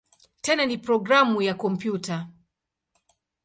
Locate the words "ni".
0.65-0.77